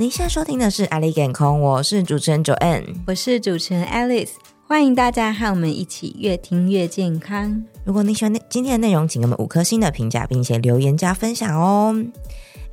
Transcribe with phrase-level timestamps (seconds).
[0.00, 4.30] 您现在收听的是《爱丽健空》，我是主持人 Joanne，我是主持人 Alice，
[4.68, 7.64] 欢迎大家和我们一起越听越健康。
[7.82, 11.92] 如果你喜欢今天的内容，请给我们五颗星的评价，并且留言加分享哦。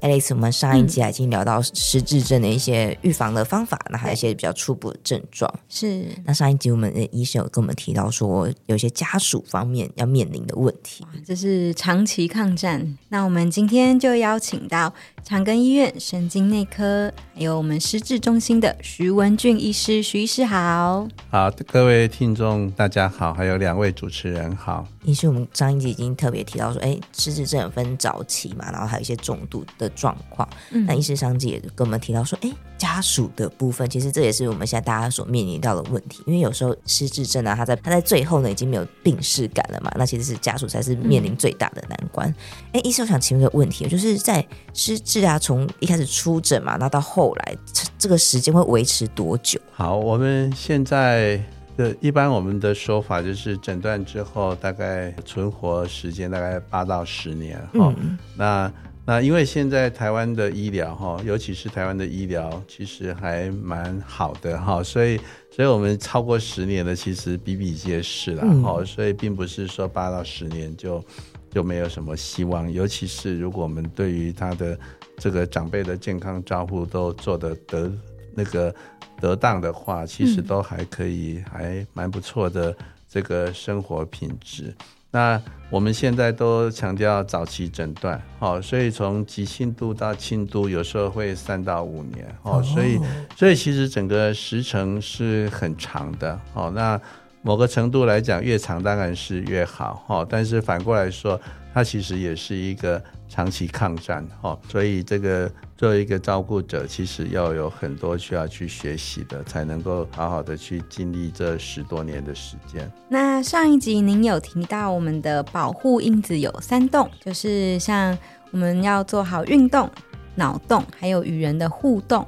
[0.05, 5.51] Alice，我们上一集已经聊到失智症的一些预防的方法，那、嗯、还有一些比较初步的症状。
[5.67, 12.95] 是，那上一集我们的医生有跟我们提到说，有些家属方面要面临的问题，这是长期抗战。
[13.09, 14.93] 那我们今天就邀请到
[15.23, 21.08] 长庚医院神经内科，还有我们失智中心的徐文俊医师，徐医师好。
[21.31, 24.88] 好，各位听众大家好，还有两位主持人好。
[25.05, 30.48] 医师，我们上一集已经特别提到说，哎，失智症有分早期嘛，然后还有一些重度的状况。
[30.72, 36.23] 嗯，那医师上集也跟我们提到说，哎，家属的部分，其实这也是我们现在大家所面临到的问题。
[36.26, 42.28] 因为有时候失智症啊，他在他在最后呢，已经没有病逝感了嘛，那其实是家属才是面临最大的难关。
[42.73, 47.56] 哎、嗯，医师，我想请问一个问题，就是在失智啊，从一开始出诊嘛，那到后来
[48.00, 49.59] 这个时间会维持多久？
[49.72, 51.44] 好，我们现在。
[51.78, 58.18] 对，一般我们的说法就是诊断之后大概存活时间大概八到十年哈、嗯。
[58.38, 58.72] 那
[59.06, 65.20] 那因为现在台湾的医疗哈，尤其是台湾的医疗其实还蛮好的哈，所以
[65.52, 68.86] 所以我们超过十年的其实比比皆是了哈、嗯。
[68.86, 71.03] 所以并不是说八到十年就
[71.52, 74.80] 就没有什么希望，尤其是如果我们对于他的
[75.18, 77.92] 这个长辈的健康照护都做得得
[78.34, 78.73] 那个。
[79.19, 82.75] 得当的话，其实都还可以，嗯、还蛮不错的
[83.09, 84.73] 这个生活品质。
[85.11, 92.99] 那我们现在都强调早期诊断，好，所以从急性度到轻度，有时候会三到五年，哦，所以
[93.35, 97.00] 所以其实整个时程是很长的，哦，那
[97.41, 101.39] 某个程度来讲，越长当然是越好，哦，但是反过来说，
[101.76, 103.00] 它其实也是一个。
[103.28, 112.90] 长期抗战，哈，所以这个作为一个照顾者，其实要有很多需要去学习的，才能够好好的去经历这十多年的时间。
[113.09, 118.18] 那上一集您有提到我们的保护因子有三动，就是像
[118.52, 119.90] 我们要做好运动、
[120.35, 122.25] 脑动，还有与人的互动。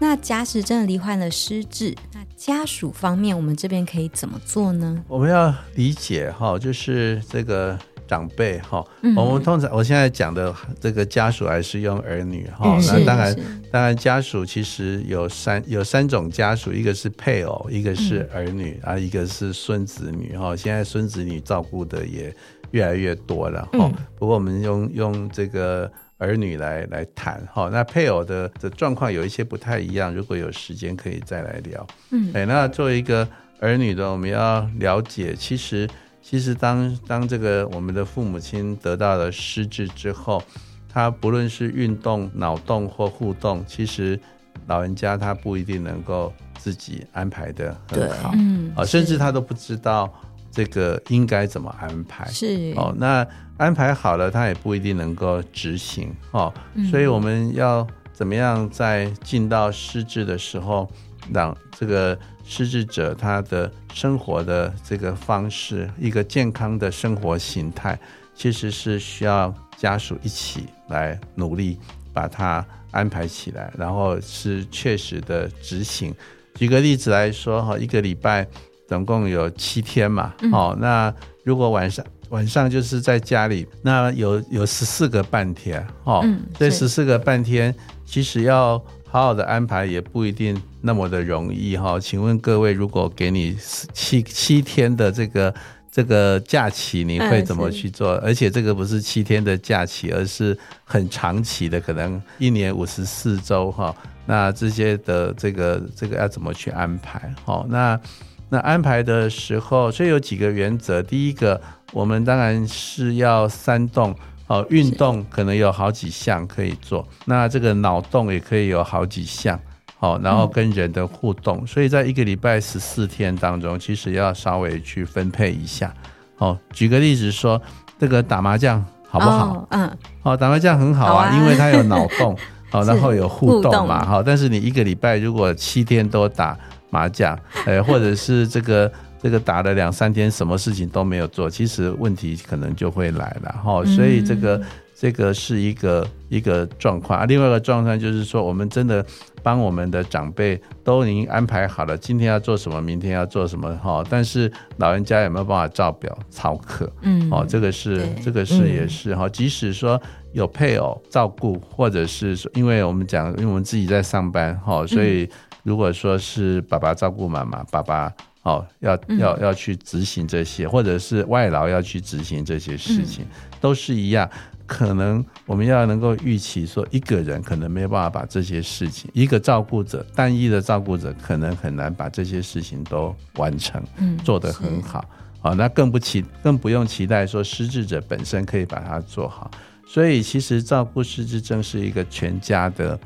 [0.00, 5.02] 那假使真的罹患了失智，那家属方面，我们这边可以怎么做呢？
[5.06, 7.78] 我们要理解哈，就是这个。
[8.06, 8.84] 长辈哈，
[9.16, 13.36] 我们通常我现在讲的这个家属还是用儿女哈、嗯，那当然
[13.70, 20.54] 当然家属其实有三有三种家属，一个是配偶，一个是儿女，啊、嗯，一个是孙子女哈。
[20.54, 22.34] 现在孙子女照顾的也
[22.72, 23.94] 越来越多了哈、嗯。
[24.18, 31.86] 不过我们用用这个儿女来来谈哈，那配偶的的状况有一些不太一样，如果有时间可以再来聊。
[32.10, 33.26] 嗯，哎，那作为一个
[33.58, 35.88] 儿女的，我们要了解其实。
[36.22, 40.42] 其实当当这个我们的父母亲得到了失智之后，
[40.88, 44.18] 他不论是运动、脑动或互动，其实
[44.66, 50.08] 老人家他不一定能够自己安排的很好，嗯，啊，甚至他都不知道
[50.50, 52.72] 这个应该怎么安排，是。
[52.76, 56.14] 哦，那安排好了，他也不一定能够执行。
[56.30, 56.52] 哦，
[56.90, 60.88] 所以我们要怎么样在进到失智的时候，
[61.30, 62.18] 让这个。
[62.44, 67.96] 失智者他的生活的这个方式，一个健康的生活形态，
[68.34, 71.78] 其实是需要家属一起来努力
[72.12, 76.12] 把它安排起来，然后是确实的执行。
[76.56, 78.44] 举个例子来说哈，一个礼拜
[78.88, 86.26] 总共有七天嘛，哦，那如果晚上晚上就是在家里，那有有十四个半天哦，
[86.58, 87.72] 这十四个半天
[88.04, 88.84] 其实要。
[89.12, 93.54] 好好的安排也不一定那么的容易哈，请问各位，如果给你
[93.92, 95.54] 七七天的这个
[95.90, 98.14] 这个假期，你会怎么去做？
[98.24, 103.94] 而且这个不是七天的假期，而是很长期的，可能一年五十四周哈。
[104.24, 107.34] 那这些的这个这个要怎么去安排？
[107.44, 108.00] 好，那
[108.48, 111.02] 那安排的时候，所以有几个原则。
[111.02, 111.60] 第一个，
[111.92, 114.16] 我们当然是要三动。
[114.52, 119.58] 哦，运动可能有好几项可以做，那这个脑洞也可以有好几项，
[119.98, 125.90] 好，然后跟人的互动，嗯、所以在一个礼拜十四天当中，其实要稍微去分配一下。
[126.36, 127.58] 哦，举个例子说，
[127.98, 129.54] 这个打麻将好不好？
[129.54, 132.36] 哦、嗯，哦，打麻将很好啊，啊因为它有脑洞，
[132.72, 136.54] 哦，然后有互动嘛，好，但是你一个礼拜如果七天都打
[136.90, 138.92] 麻将，呃，或者是这个。
[139.22, 143.84] 这个打了两三天，什么事情都没有做，其实问题可能就会来了哈。
[143.84, 144.60] 所以这个
[144.96, 147.24] 这个是一个一个状况啊。
[147.24, 149.04] 另外一个状况就是说，我们真的
[149.40, 154.04] 帮我们的长辈都已经安排好了，今天要做什么，明天要做什么哈。
[154.10, 156.90] 但是老人家有没有办法照表操课？
[157.02, 159.28] 嗯，哦，这个是这个是也是哈。
[159.28, 160.00] 即使说
[160.32, 165.28] 有配偶照顾，或者是说，因为我们讲，因为我们自己在上班哈，所以
[165.62, 173.24] 如果说是爸爸照顾妈妈，爸爸哦要要要去执行这些，或者是外劳要去执行这些事情，
[173.60, 174.28] 都是一样。
[174.64, 185.04] 可能我们要能够预期说，一个人可能没有办法把这些事情，一个照顾者单一的照顾者可能很难把这些事情都完成，嗯，做得很好，
[185.40, 189.50] 好，那更不期更不用期待说失智者本身可以把它做好。
[189.86, 192.98] 所以其实照顾失智症是一个全家的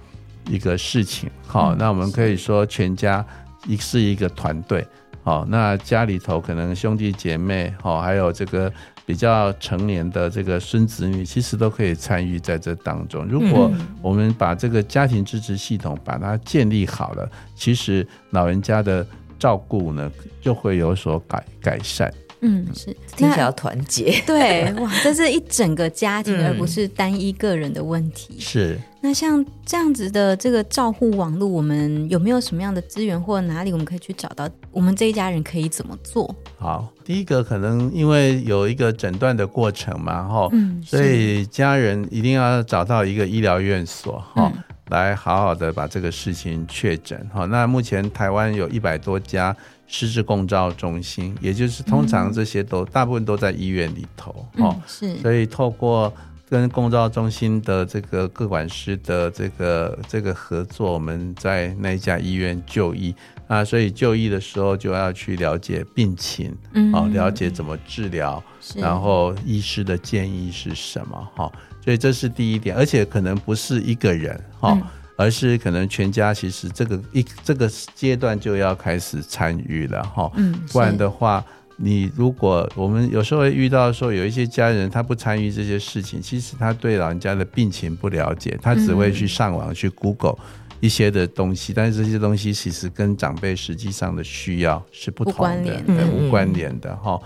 [0.48, 3.26] 一个事情，好，那我们可以说全家
[3.66, 4.86] 一是一个团队，
[5.26, 8.72] 好，那家里头可能兄弟姐妹，好，还有这个。
[9.04, 13.24] 比较成年的这个孙子女，其实都可以参与在这当中。
[13.26, 13.70] 如果
[14.02, 19.06] 我们把这个家庭支持系统把它建立好了，其实老人家的
[19.38, 22.12] 照顾呢就会有所改改善。
[22.40, 22.86] 嗯，是
[23.16, 24.20] 听起来要团结。
[24.26, 28.34] 对，哇，这是一整个家庭，而不是单一个人的问题。
[28.36, 28.78] 嗯、是。
[29.00, 34.48] 那像这样子的这个照护网络，我们有没有什么样的资源，或者哪里我们可以去找到？
[34.72, 36.34] 我们这一家人可以怎么做？
[36.58, 47.24] 好，第一个可能因为有一个诊断的过程嘛，哈，嗯，所以家人一定要找到一个医疗院所，哈、嗯，来好好的把这个事情确诊。
[47.32, 49.56] 哈，那目前台湾有一百多家。
[49.86, 56.12] 失智共照中心，也就是通常这些都、嗯、大部分都在医院里头，哦、嗯，是，所以透过
[56.48, 63.14] 跟共照中心的这个各管师的这个这个合作，我们在那一家医院就医。
[63.48, 68.42] 啊，所以就医的时候就要去了解病情，嗯，哦，了解怎么治疗，
[68.74, 71.52] 然后医师的建议是什么，哈，
[71.84, 74.72] 所以这是第一点，而且可能不是一个人，哈。
[74.72, 74.82] 嗯
[75.16, 81.44] 而是可能全家其实这个一这个阶段就要开始参与了哈，嗯，不然的话，
[81.76, 90.36] 你如果我们有时候会遇到说有一些家人他不参与这些事情，其实他对老人家的病情不了解，他只会去上网去 Google
[90.80, 96.94] 一些的东西，但是这些东西其实跟长辈实际上的需要是不同的，无关联的。
[96.96, 97.18] 哈。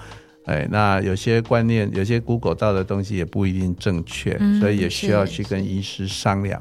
[0.46, 6.60] 哎，那有些观念，有些 Google 到的东西也不一定正确，所以也需要去跟医师商量。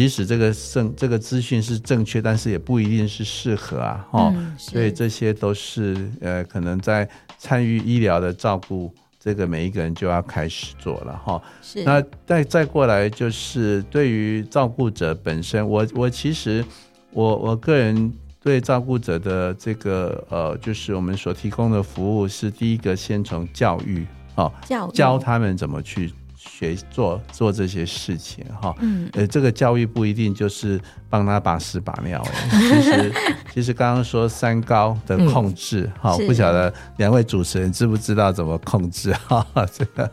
[0.00, 7.06] 即使这个正这个资讯是正确，但是也不一定是适合啊，哈、嗯，所以这些都是呃，可能在
[7.36, 11.42] 参与医疗的照顾，这个每一个人就要开始做了哈。
[11.60, 16.64] 是，那再再过来就是对于照顾者本身，我我其实
[17.12, 18.10] 我我个人
[18.42, 26.10] 对照顾者的这个呃，就是我们所提供的服务是第一个先从教育啊，教教他们怎么去。
[26.42, 33.12] 学做做这些事情哈，嗯，呃，这个教育不一定就是帮他把屎把尿，其实
[33.52, 39.46] 其实刚刚说三高的控制哈，嗯、不晓得两位主持人知不知道怎么控制哈？
[39.70, 40.10] 这个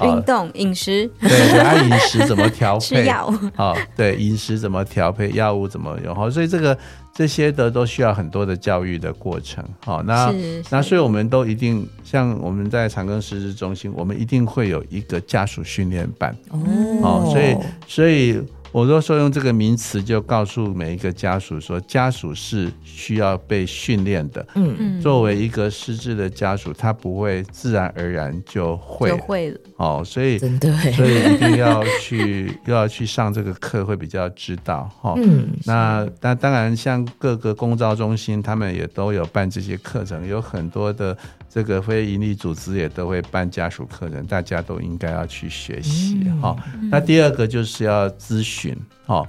[0.00, 2.80] 运动、饮食，对，对，他饮食怎么调 配？
[2.80, 5.30] 吃药，好，对，饮食怎么调配？
[5.32, 6.14] 药物怎么用？
[6.14, 6.76] 好，所以这个。
[7.16, 10.32] 这些的都需要很多的教育的过程，好，那
[10.70, 17.56] 那所以我们都一定像我们在长庚失智中心，我们一定会有一个家属训练班，哦，所以
[17.88, 18.40] 所以。
[18.72, 24.46] 我都说用这个名词，就告诉每一个家属说，家属是需要被训练的。
[24.54, 29.58] 嗯嗯，作为一个失智的家属，他不会自然而然就会就会了。
[29.76, 34.90] 哦，所以真的，所以一定要去 又要去上这个课，会比较知道。
[35.00, 41.16] 哈，嗯，那那当然，像各个公招中心，他们也都有办这些课程，有很多的。
[41.56, 46.54] 这个非营利组织也都会办家属课程，大家都应该要去学习哈。
[46.74, 49.26] 嗯、那第二个就是要咨询哈，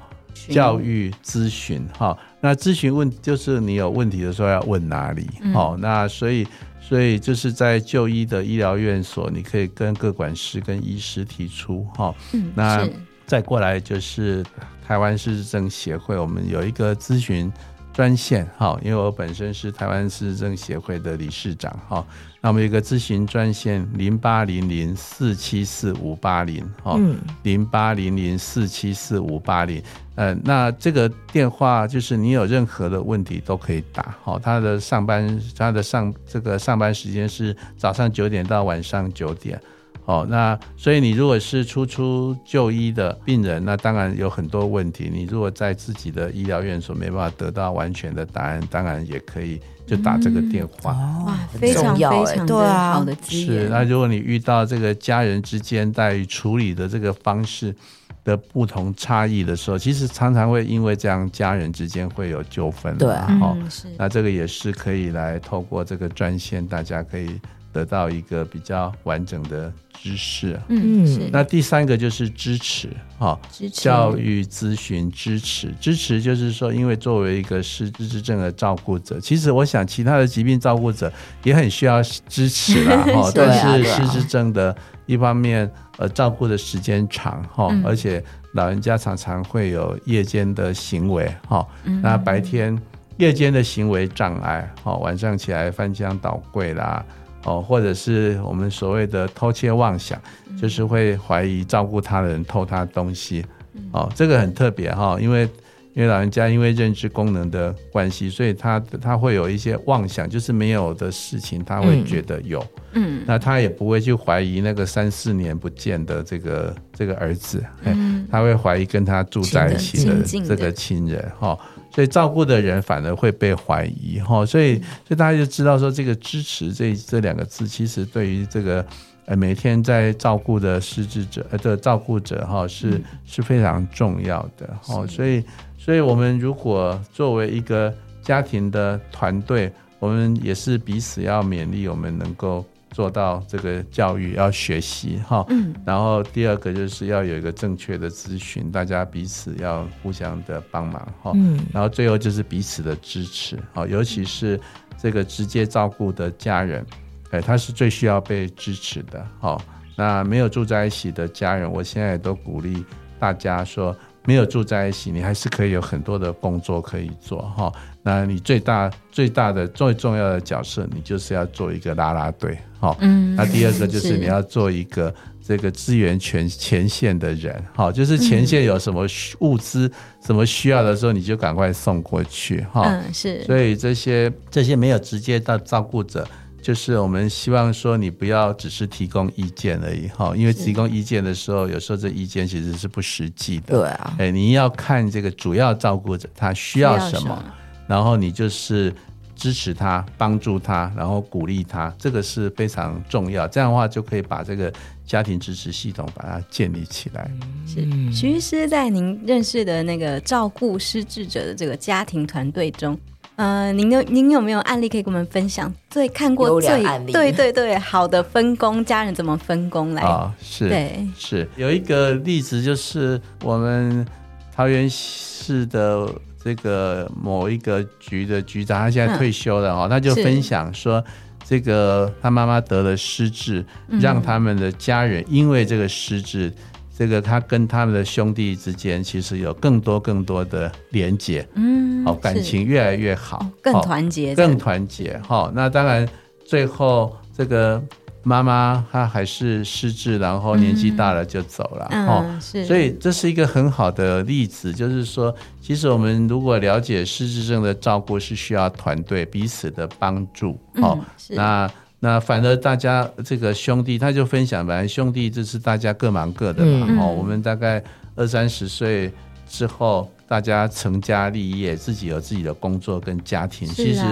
[0.49, 2.17] 教育咨询哈。
[2.41, 5.25] 那咨询问就是你有问题的时候要问哪里？
[5.53, 6.45] 好、嗯，那所以
[6.81, 12.13] 所以就是在就医的医疗院所，你可以跟各管师跟医师提出哈。
[12.33, 12.85] 嗯，那
[13.25, 14.43] 再过来就是
[14.85, 17.49] 台湾失智症协会，我们有一个咨询。
[17.97, 22.05] 专线哈，因为我本身是台湾市政协会的理事长哈，
[22.39, 26.95] 那我们有一个咨询专线零八零零四七四五八零哈，
[27.41, 29.81] 零八零零四七四五八零，
[30.13, 39.59] 呃，那这个电话就是你有任何的问题都可以打哈，他的上班他的上这个上班时间是早上九点到晚上九点。
[40.07, 45.11] 哦，那所以你如果是初出就医的病人，那当然有很多问题。
[45.13, 50.93] 你如果在自己的医疗院所没办法得到完全的答案，当然也可以就打这个电话。
[50.93, 53.63] 嗯、哇，非常非常的好的资源。
[53.63, 57.75] 是，那如果你遇到这个家人之间在处理的这个方式
[58.23, 62.97] 的不同差异的时候，其实常常会因为这样家人之间会有纠纷。
[62.97, 63.89] 对啊，哦，是。
[63.97, 67.37] 那这个也是可以来透过这个专线，大家可以。
[67.73, 71.29] 得到一个比较完整的知识，嗯，是。
[71.31, 81.11] 那第三个就是支持，哈，支持教育咨询支持，支持就是说，因为作为一个失智之症的照顾者，其实我想其他的疾病照顾者
[81.43, 83.31] 也很需要支持啦， 哈。
[83.33, 91.67] 但是失智症的一方面，呃，照顾的时间长，哈，而且老人家常常会有夜间的行为，哈，
[92.01, 92.79] 那白天
[93.17, 97.03] 夜间的行为障碍，哈，晚上起来翻箱倒柜啦。
[97.43, 100.21] 哦，或者是我们所谓的偷窃妄想，
[100.59, 103.45] 就是会怀疑照顾他的人偷他东西。
[103.91, 105.47] 哦，这个很特别哈，因为
[105.97, 112.63] 因为老人家因为认知功能的关系，所以他他会有一些妄想，就是没有的事情他会觉得有。
[112.91, 121.57] 嗯，那他也不会去怀疑那个三四年不见的这个这个儿子，嗯，他会怀疑跟他住在一起的这个亲人哈。
[121.91, 128.85] 所以照顾的人反而会被怀疑哈，所以所以大家就知道说，这个支持这这两个字，其实对于这个
[129.27, 135.05] 呃每天在照顾的失智者呃的照顾者哈是是非常重要的哈。
[135.07, 135.41] 所以
[135.77, 142.65] 所以我们如果作为一个家庭的团队，我们也是彼此要勉励，我们能够。
[142.91, 154.59] 做到这个教育要学习哈，嗯，然后第二个就是要有一个正确的咨询，大家彼此要互相的帮忙哈，嗯，然后最后就是彼此的支持，好，尤其是
[154.97, 156.83] 这个直接照顾的家人，
[157.31, 159.61] 哎，他是最需要被支持的，好，
[159.95, 162.85] 那没有住在一起的家人，我现在都鼓励
[163.19, 163.95] 大家说。
[164.25, 167.71] 没有住在一起，你还是可以有很多的工作可以做哈。
[168.03, 172.93] 那你最大最大的最重要的角色，你就是要做一个拉拉队哈。
[172.99, 173.33] 嗯。
[173.37, 179.07] 那第二个就是你要做一个这个资源全前线的人好，就是前线有什么
[179.39, 179.89] 物资、
[180.21, 182.81] 什么需要的时候，你就赶快送过去哈。
[182.83, 183.41] 嗯，是。
[183.45, 186.27] 所以这些这些没有直接到照顾者。
[186.67, 193.67] 就是我们希望说，你不要只是提供意见而已哈，因为提供意见的时候，有时候这意见其实是不实际的。
[193.67, 197.41] 对啊，哎，你要看这个主要照顾者他需要什么，
[197.87, 198.93] 然后你就是
[199.33, 203.47] 支持他、帮助他，然后鼓励他，这个是非常重要。
[203.47, 204.69] 这样的话就可以把这个
[205.05, 207.31] 家庭支持系统把它建立起来。
[207.65, 212.99] 是徐医师在您认识的那个照顾失智者的这个家庭团队中。
[213.37, 215.71] 呃，您有您有没有案例可以跟我们分享？
[215.91, 220.01] 最看过最对对对好的分工，家人怎么分工来？
[220.01, 224.03] 啊、哦，是，对，是有一个例子，就是我们
[224.51, 226.09] 桃园市的
[226.43, 231.03] 这个某一个局的局长，他现在退休了哦，嗯、他就分享说，
[231.47, 233.63] 这个他妈妈得了失智，
[234.01, 236.51] 让他们的家人因为这个失智。
[236.97, 245.51] 这个他跟他们的兄弟之间其实有更多更多的连结，嗯，好，感情越来越好，更团结，更团结，哈。
[245.53, 246.09] 那当然，
[246.43, 247.79] 最后这个
[248.23, 252.65] 妈妈她还是失智，然后年纪大了就走了，嗯，是。
[252.65, 260.97] 所以这是一个很好的例子，就是说，其实我们如果了解失智症的照顾是需要团队彼此的帮助，好，
[261.29, 261.69] 那。
[261.99, 266.85] 那反而大家这个兄弟，他就分享，本来兄弟就是大家各忙各的嘛。
[266.99, 267.83] 哦、嗯，我们大概
[268.15, 269.11] 二三十岁
[269.49, 273.67] 之后，大家成家立业，自己有自己的工作跟家庭。
[273.67, 274.03] 啊、其实，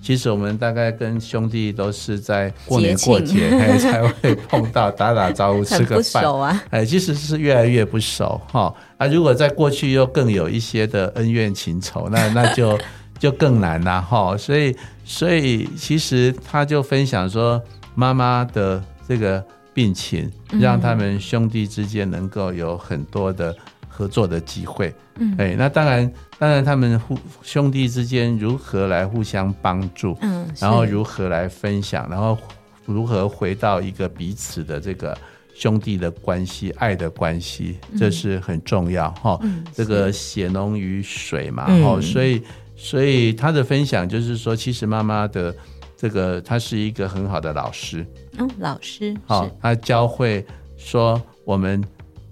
[0.00, 6.64] 其实我们大概跟兄弟都是在过年过节 庆 才会碰到，打打招呼，吃个饭啊。
[6.70, 8.74] 哎，其实是越来越不熟哈。
[8.96, 12.78] 啊，如果在过去又更有一些的恩怨情仇，那 那就。
[13.18, 17.62] 就更难了哈，所以所以其实他就分享说，
[17.94, 19.42] 妈妈的这个
[19.72, 20.30] 病情，
[20.60, 23.54] 让他们兄弟之间能够有很多的
[23.88, 24.92] 合作的机会。
[25.16, 32.36] 嗯，哎，那当然当然他们互兄弟之间如何来互相帮助，嗯，然后如何来分享，然后
[32.84, 35.16] 如何回到一个彼此的这个
[35.54, 39.40] 兄弟的关系、爱的关系，这是很重要哈。
[39.72, 42.42] 这个血浓于水嘛，哈，所以。
[42.76, 45.54] 所以他的分享就是说，其实妈妈的
[45.96, 48.06] 这个，她是一个很好的老师。
[48.38, 49.16] 嗯，老师。
[49.26, 50.44] 好，他教会
[50.76, 51.82] 说，我们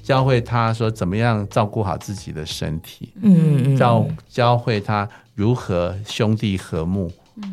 [0.03, 3.13] 教会他说怎么样照顾好自己的身体。
[3.23, 3.77] 嗯嗯。
[3.77, 7.11] 教教会他如何兄弟和睦。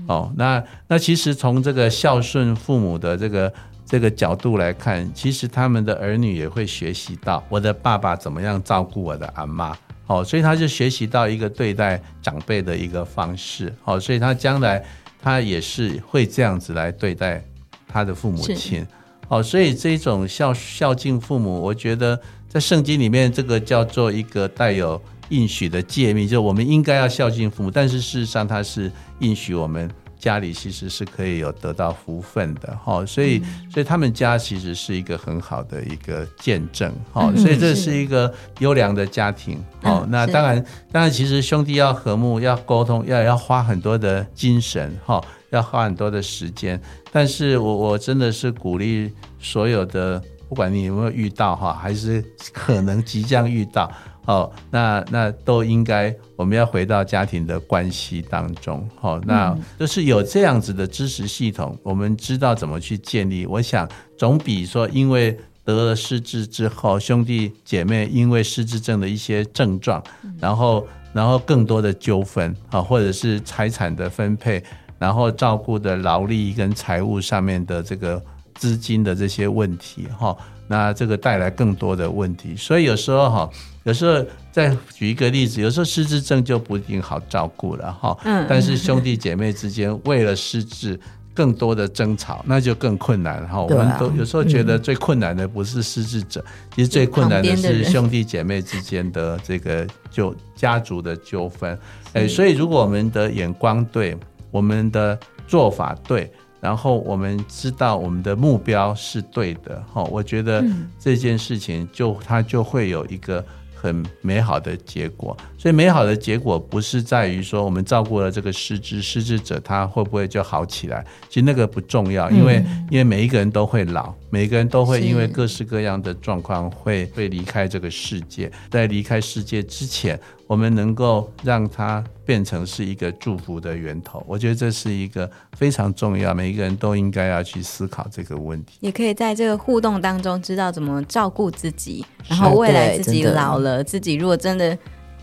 [0.08, 3.54] 哦，那那其实从这个孝顺父母的这个
[3.86, 9.76] 这个角度来看，其实他们的儿女也会学习到我的爸爸怎么样照顾我的阿妈，
[10.10, 14.84] 好，所以他就学习到一个对待长辈的一个方式，好，所以他将来
[15.22, 17.46] 他也是会这样子来对待
[17.88, 18.84] 他的父母亲，
[19.28, 25.00] 好，所以这种孝孝敬父母，我觉得在圣经里面这个叫做一个带有
[25.30, 29.88] 应许的诫命，就我们应该要孝敬父母，但是事实上他是应许我们。
[30.20, 40.06] 家里其实是可以有得到福分的哈，所以所以他们家其实是一个很好的一个见证哈，所以这是一个优良的家庭哦。
[40.10, 46.80] 那当然当然，其实兄弟要和睦，要沟通，要要花很多的精神哈，要花很多的时间。
[47.12, 52.22] 但是我我真的是鼓励所有的，不管你有没有遇到哈，还是
[52.52, 53.90] 可能即将遇到。
[54.26, 58.88] 哦，那那都应该，我们要回到家庭的关系当中。
[59.00, 63.48] 好，那就是有这样子的知识系统，我们知道怎么去建立。
[63.48, 65.36] 我想，总比说因为
[65.66, 70.04] 得了失智之后，兄弟姐妹因为失智症的一些症状，
[70.40, 74.64] 然后然后更多的纠纷啊，或者是财产的分配，
[75.00, 78.22] 然后照顾的劳力跟财务上面的这个
[78.54, 80.38] 资金的这些问题，哈。
[80.72, 83.50] 那这个带来更多的问题，所以有时候哈，
[83.84, 88.18] 有时候再举一个例子，有时候失智症就不一定好照顾了哈。
[88.26, 88.46] 嗯。
[88.50, 91.00] 但是兄弟姐妹之间为了失智
[91.34, 93.62] 更多的争吵，那就更困难哈。
[93.62, 96.44] 我们都有时候觉得最困难的不是失智者，
[96.76, 101.80] 其实最困难的是兄弟姐妹之间的这个就家族的纠纷。
[102.14, 104.18] 哎，所以如果我们的眼光对，
[104.52, 105.18] 我们的
[105.48, 106.32] 做法对。
[106.62, 110.62] 然后我们知道我们的目标是对的，哈，我觉得
[111.00, 113.42] 这件事情就它就会有一个
[113.80, 115.36] 很美好的结果。
[115.58, 121.06] 所以美好的结果不是在于说我们照顾了这个失智失智者，他会不会就好起来？
[121.30, 128.52] 其实那个不重要，因为因为每一个人都会老，每一个人都会因为各式各样的状况会会离开这个世界。
[128.70, 130.20] 在离开世界之前。
[130.50, 138.80] 我们能够让它变成是一个祝福的源头，我觉得这是一个非常重要，每一个人都应该要去思考这个问题。
[138.80, 144.76] 也可以在这个互动当中知道怎么照顾自己，然后未来自己老了，自己如果真的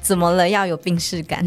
[0.06, 1.44] 怎么了，要有病视感。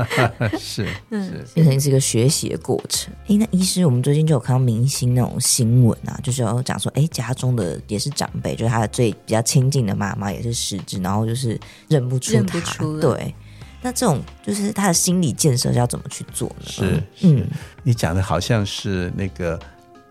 [0.60, 3.10] 是， 嗯，变成是一个学习的过程。
[3.26, 11.58] 哎，那医师，我们最近就有看到明星那种新闻啊，就是有讲说，哎，家中的也是长辈，就是他的最比较亲近的妈妈也是失智，然后就是
[11.88, 12.36] 认不出他。
[12.36, 13.00] 认不出。
[13.00, 13.34] 对，
[13.80, 16.66] 那这种就是他的心理建设要怎么去做呢？
[16.66, 17.46] 是，嗯，
[17.82, 19.58] 你讲的好像是那个。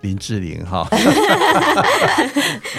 [0.03, 0.85] 林志玲哈，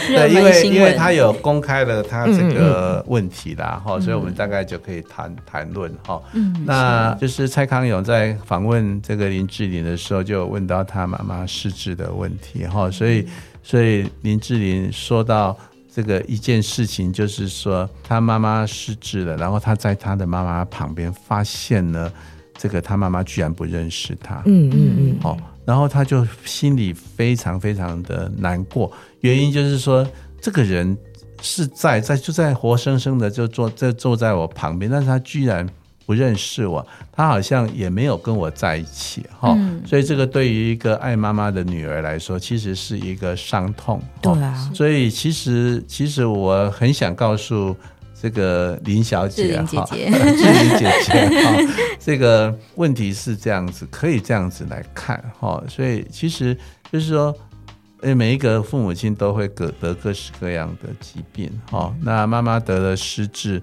[0.06, 6.22] 对，因为因为他有公开了他这个问题啦，哈、嗯嗯，所以我们大概就可以谈谈论哈。
[6.34, 13.26] 嗯，那就是蔡康永在访问这个林志玲的时候，就问到他妈妈失智的问题哈，所以
[13.62, 15.56] 所以林志玲说到
[15.90, 22.12] 这个一件事情，就是说他妈妈失智了，然后他在他的妈妈旁边发现了
[22.58, 25.38] 这个他妈妈居然不认识他，嗯嗯嗯，好。
[25.64, 30.06] 然后他就心里非常非常的难过，原因就是说，
[30.40, 30.96] 这个人
[31.40, 35.68] 是在在就在活生生的就坐在坐在我旁边，但是他居然
[36.06, 44.02] 不认识我，他好像也没有跟我在一起哈，嗯，所以这个对于一个爱妈妈的女儿来说，其实是一个伤痛。
[44.20, 47.74] 对啊，所以其实其实我很想告诉。
[48.24, 51.58] 这个林小姐哈，志玲姐姐哈，
[52.00, 55.62] 这个问题是这样子，可以这样子来看哈。
[55.68, 56.56] 所以其实
[56.90, 57.36] 就是说，
[58.16, 61.94] 每一个父母亲都会各得各式各样的疾病哈。
[62.00, 63.62] 那妈妈得了失智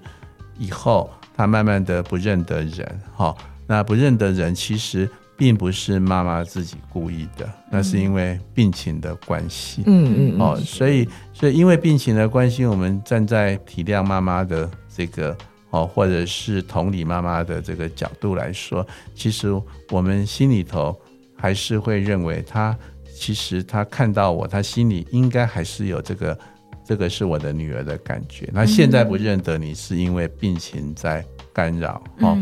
[0.56, 3.34] 以后，她慢慢的不认得人哈。
[3.66, 5.10] 那不认得人，其实。
[5.36, 9.82] 并不是妈妈自己故意的，那是因为病情的关系。
[9.86, 15.36] 嗯嗯哦，所以所以因为病情的关系，我们站在体谅妈妈的这个
[15.70, 19.48] 哦，或者是同理妈妈的这个角度来说，其实
[19.90, 20.96] 我们心里头
[21.36, 22.76] 还是会认为她，
[23.16, 26.38] 其实她看到我，她心里应该还是有这个
[26.86, 28.48] 这个是我的女儿的感觉。
[28.52, 31.24] 那现在不认得你，是因为病情在。
[31.52, 32.36] 干扰哦，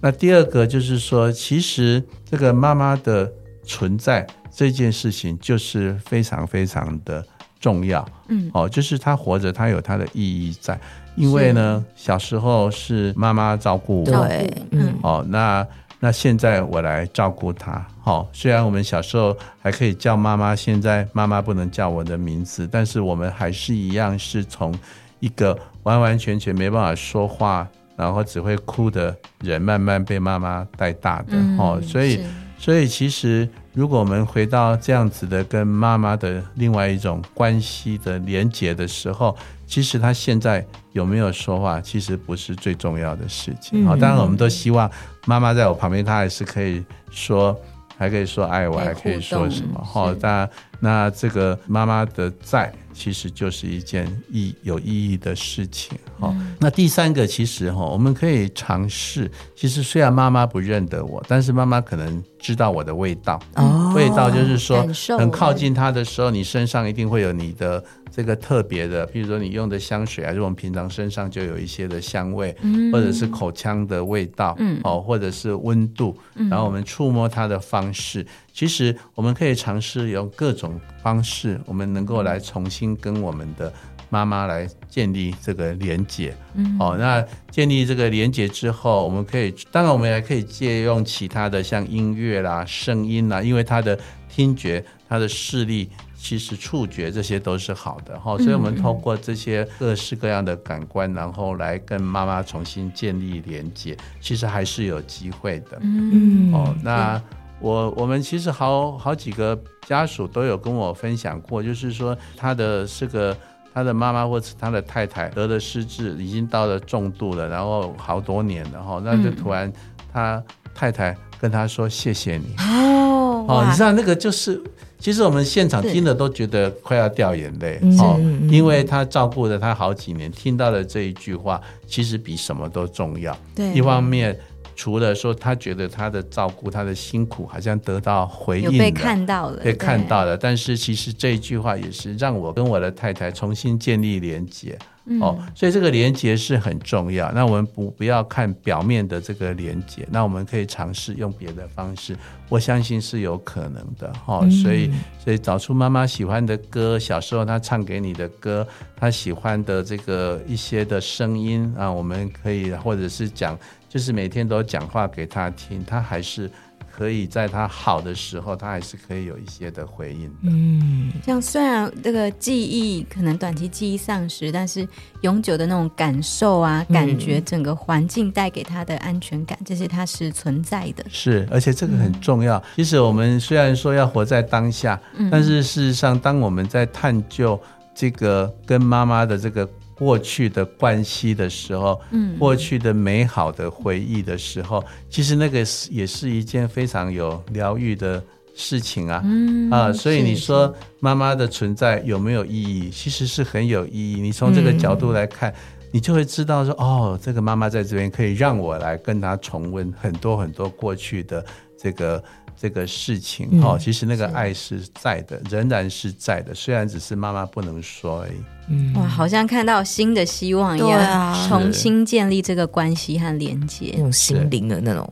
[0.00, 3.30] 那第二个就是说，其实这个妈妈的
[3.64, 7.24] 存在这件事情就是非常非常的
[7.60, 10.78] 重要，嗯，哦，就是她活着，她有她的意义在，
[11.16, 15.66] 因为呢，小时候是妈妈照顾我，对，嗯，哦，那
[16.00, 24.72] 那现在我来照顾她，哦，虽然我们小时候还可以叫妈妈，现在妈妈不能叫我的名字，但是我们还是一样是从
[25.18, 27.68] 一个完完全全没办法说话。
[27.98, 32.20] 然后只会哭的人，慢慢被妈妈带大的哦，所以，
[32.56, 43.84] 所以其实如果我们回到这样子的跟妈妈的另外一种关系的连结的时候，其实他现在有没有说话，其实不是最重要的事情。
[43.84, 44.88] 好、嗯，当然我们都希望
[45.26, 47.54] 妈妈在我旁边，她还是可以说，
[47.96, 49.82] 还可以说爱我，还可以说什么。
[49.84, 50.48] 好，那
[50.80, 52.72] 那这个妈妈的在。
[52.94, 56.34] 其实就是一件意有意义的事情哈。
[56.58, 59.30] 那第三个，其实哈，我们可以尝试。
[59.54, 63.40] 其实虽然妈妈不认得我，但是妈妈可能知道我的味道。
[63.54, 64.84] 哦，味道就是说，
[65.16, 72.52] 很靠近她的时候，你身上一定会有你的这个特别的，比如说你用的香水，还是我们平常身上就有一些的香味，
[72.92, 76.18] 或者是口腔的味道，哦，或者是温度，
[76.50, 78.26] 然后我们触摸它的方式。
[78.58, 83.72] 其实我们可以尝试用各种方式，我们能够来重新跟我们的
[84.10, 86.34] 妈妈来建立这个连接。
[86.54, 93.96] 嗯，哦，那建立这个连接之后，我们可以，当然我们也可以借用其他的像音乐啦、声音啦，因为他的
[94.28, 98.36] 听觉、他的视力，其实触觉这些都是好的哈。
[98.38, 105.78] 所以，我们通过这些各式各样的感官，然后来跟妈妈重新建立连接，其实还是有机会的。
[105.80, 107.22] 嗯，哦，那。
[107.60, 113.36] 我我们其实好好几个家属都有跟我分享过，就是说他的这个
[113.74, 119.72] 他的妈妈或者他的太太得了失智，已经到了重度了，然后好多年了哈，那就突然
[120.12, 120.42] 他
[120.74, 122.54] 太太跟他说谢谢你。
[122.58, 124.62] 哦哦，你知道那个就是，
[124.98, 133.36] 其实我们现场听了都觉得快要掉眼泪哦，因为他照顾了他好几年，听到了这一句话，其实比什么都重要。
[133.54, 134.38] 对，一方面。
[134.78, 140.38] 除了说他觉得他的照顾，他的辛苦好像得到回应，被看到了，被看到了。
[140.38, 144.78] 但是其实这一句话也是让我跟我的太太重新建立连接。
[145.10, 147.32] 嗯、哦，所以这个连接是很重要。
[147.32, 152.14] 那我们不不要看表面的这个连接，那我们可以尝试用别的方式，
[152.50, 154.12] 我相信是有可能的。
[154.24, 158.64] 哈、哦，嗯、所以所以找出妈妈喜欢的歌，小时候她唱给你的歌，
[158.94, 166.50] 她喜欢的这个一些的声音啊，我们可以或者是讲，就是每天都讲话给他听，他还是。
[166.90, 170.50] 可以在他好的时候，他还是可以有一些的回应的。
[170.50, 174.84] 嗯，像虽然这个记忆可能短期记忆丧失，但是
[175.20, 181.04] 永久的那种感受啊、感觉，整个环境带给他的安全感，这些它是存在的。
[181.08, 182.58] 是，而且这个很重要。
[182.58, 187.60] 嗯、其实我们虽然说要活在当下，嗯、但是事实上，当我们在探究
[187.94, 189.68] 这个跟妈妈的这个。
[189.98, 198.22] 过去的关系的时候，嗯，过去的美好的回忆的时候，其实那个是也是一件非常有疗愈的
[198.54, 202.90] 事情啊，嗯啊，所以你说妈妈的存在有没有意义？
[202.90, 204.20] 其实是很有意义。
[204.20, 205.52] 你从这个角度来看，
[205.90, 211.44] 你就会知道说，哦，这个妈妈在这边可以让我来跟她重温很多很多过去的
[211.76, 212.22] 这个。
[212.60, 218.32] 这个事情哈，其实那个爱是在的，仍然是在的，虽然只是妈妈不能说而已。
[218.68, 225.08] 嗯，哇，好像看到新的希望一样，重新建立这个关系和连接，那种心灵的那种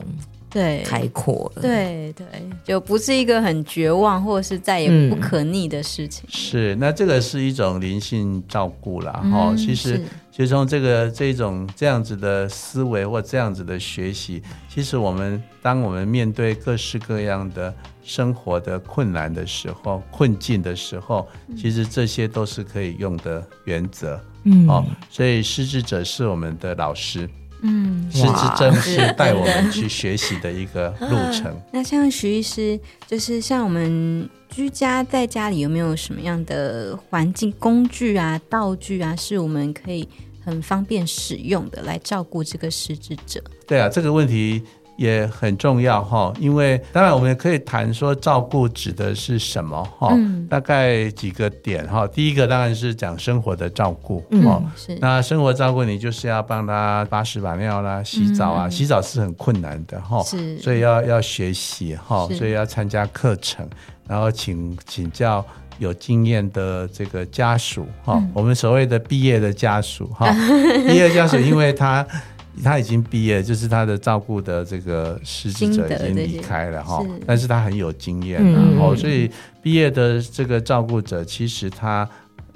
[0.49, 0.83] 对。
[0.83, 2.25] 开阔了，对对，
[2.63, 6.25] 就不是一个很绝望或者是再也不可逆的事情。
[6.29, 10.03] 是，那这个是一种灵性照顾了哈，其实。
[10.37, 17.73] 就从这个这种这样子的思维或这样子的学习，其实我们当我们面对各式各样的
[18.03, 24.23] 生活的困难的时候、困境的时候，其实这些都是可以用的原则。
[24.43, 27.27] 嗯，哦，所以失智者是我们的老师。
[27.63, 31.51] 嗯，失智症是带我们去学习的一个路程。
[31.73, 34.29] 那像徐医师，就是像我们。
[34.49, 40.07] 居家在家里有没有什么样的环境、工具啊、道具啊，是我们可以
[40.47, 43.43] 很方便使用的来照顾这个失智者？
[43.67, 44.63] 对啊，这个问题
[44.97, 46.33] 也很重要哈。
[46.39, 52.05] 因为当然我们也可以谈说照顾指的是什么哈，嗯、大概几个点哈。
[52.05, 63.65] 第一个当然是讲生活的照顾哦，嗯、是那生活照顾你就是要帮他把屎把尿啦、洗澡啊，嗯、洗澡是很困难的哈，是所以要要学习哈，所以要参加课程。
[64.07, 65.45] 然后请请教
[65.79, 70.33] 有经验的这个家属哈，嗯、我们所谓的毕业的家属哈，
[70.87, 72.07] 毕业家属，因为他
[72.63, 79.29] 他已经毕业，就是他的照顾的这个失智者已经离开了哈，但是他很有经验，然后所以
[79.61, 82.07] 毕业的这个照顾者，其实他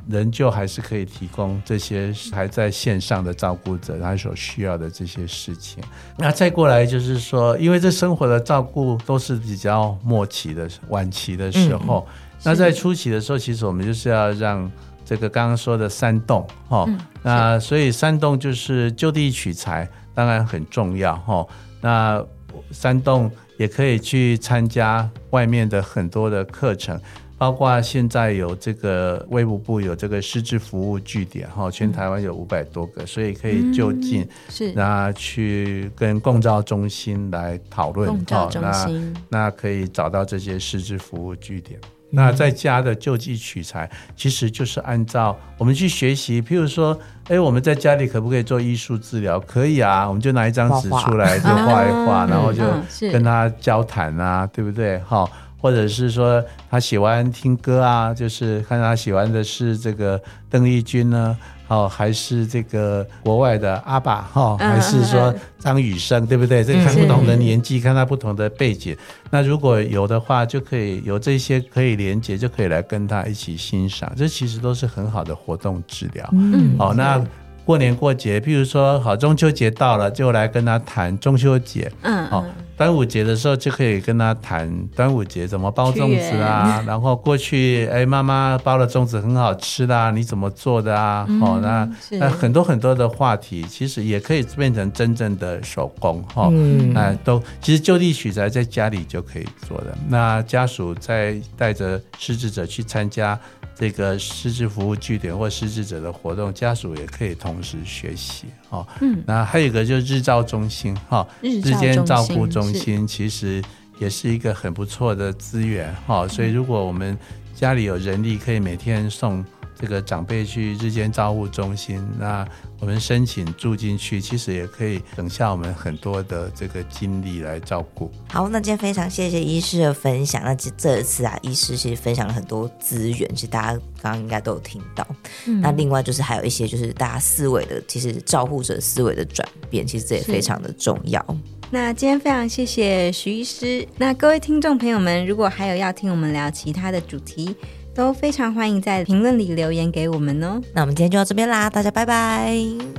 [0.09, 5.83] 仍旧还是可以提供这些还在线上的照顾者他所需要的这些事情。
[6.17, 14.69] 那再过来就是说，因为这生活的照顾都是比较末期的晚期的时候，嗯、那在初期的时候，其实我们就是要让
[15.11, 21.45] 这个刚刚说的山洞哈，嗯、那所以山洞就是就地取材，当然很重要哈。
[21.81, 22.23] 那
[22.71, 26.97] 山洞也可以去参加外面的很多的课程。
[27.37, 38.89] 包括现在有这个卫福部有这个师资服务据点哈，全台湾有五百多个，所以可以就近是那去跟共照中心来讨论哈，那
[39.27, 41.77] 那可以找到这些师资服务据点。
[42.11, 46.97] 那在家的就地取材，其实就是按照我们去学习，譬如说，
[47.29, 49.39] 哎，我们在家里可不可以做艺术治疗？
[49.39, 52.63] 可以啊，我们就拿一张纸出来就画一画，然后就
[53.11, 54.99] 跟他交谈啊，对不对？
[54.99, 55.27] 哈。
[55.61, 60.19] 或者是说他喜欢听歌啊，就是看他喜欢的是这个
[60.49, 66.63] 邓丽君呢，哦，还是这个国外的阿爸哈，还是说张雨生，对不对？
[66.63, 68.97] 这看不同的年纪，看他不同的背景。
[69.29, 74.11] 那如果有的话，就可以有这些可以连接，就可以来跟他一起欣赏。
[74.17, 76.27] 这其实都是很好的活动治疗。
[76.33, 77.23] 嗯，好，那。
[77.63, 81.89] 过年过节，譬如说，好中秋节到了，就来跟他谈中秋节。
[82.01, 82.43] 嗯，好，
[82.75, 86.83] 端午节的时候就可以跟他谈端午节怎么包粽子啊。
[86.87, 91.25] 然后过去，哎，妈妈包的粽子很好吃的，你怎么做的啊？
[91.39, 96.21] 哦，那那很多很多的话题，其实也可以变成真正的手工。
[96.33, 99.95] 哈，嗯，那都其实就地取材，在家里就可以做的。
[100.09, 103.39] 那家属在带着失智者去参加。
[103.81, 108.85] 这个失智服务据点或失智者的活动，家属也可以同时学习哦。
[109.01, 113.59] 嗯，那还有一个就是日照中心哈，日间照顾中心其实
[113.97, 116.27] 也是一个很不错的资源哈。
[116.27, 117.17] 所以如果我们
[117.55, 119.43] 家里有人力，可以每天送。
[119.81, 122.47] 这个长辈去日间照护中心，那
[122.79, 128.11] 我们申请住进去，其实也可以省下我们很多的这个精力来照顾。
[128.29, 130.43] 好，那今天非常谢谢医师的分享。
[130.43, 135.05] 那这一次啊，医师其实分享了很多资源，其实大家刚刚应该都有听到。
[135.47, 141.25] 嗯、那另外就是还有一些就是大家思维的，其实照护者思维的转变，其实这也非常的重要。
[141.73, 143.87] 那今天非常谢谢徐医师。
[143.97, 147.55] 那各位听众朋友们，如果还有要听我们聊其他的主题，
[147.93, 150.61] 都非常欢迎在评论里留言给我们哦。
[150.73, 152.53] 那我们今天就到这边啦，大家拜拜，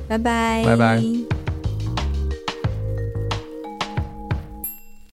[0.09, 1.42] 拜拜，拜拜。